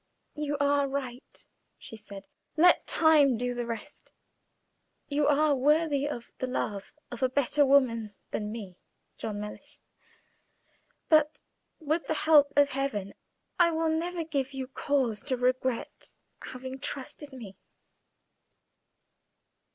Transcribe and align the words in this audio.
"You 0.33 0.57
are 0.59 0.87
right," 0.87 1.45
she 1.77 1.95
said; 1.95 2.25
"let 2.57 2.87
time 2.87 3.37
do 3.37 3.53
the 3.53 3.67
rest. 3.67 4.11
You 5.09 5.27
are 5.27 5.53
worthy 5.55 6.09
of 6.09 6.31
the 6.39 6.47
love 6.47 6.91
of 7.11 7.21
a 7.21 7.29
better 7.29 7.63
woman 7.67 8.15
than 8.31 8.51
me, 8.51 8.79
John 9.19 9.39
Mellish; 9.39 9.77
but, 11.07 11.41
with 11.79 12.07
the 12.07 12.15
help 12.15 12.51
of 12.55 12.71
Heaven, 12.71 13.13
I 13.59 13.69
will 13.69 13.89
never 13.89 14.23
give 14.23 14.53
you 14.55 14.65
cause 14.65 15.21
to 15.25 15.37
regret 15.37 16.13
having 16.39 16.79
trusted 16.79 17.31
me." 17.31 17.55